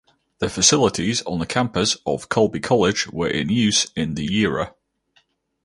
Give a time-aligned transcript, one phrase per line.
[0.39, 4.73] The facilities on the campus of Colby College were in use in the era.